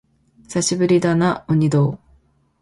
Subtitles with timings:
[0.47, 1.99] 久しぶりだな、鬼道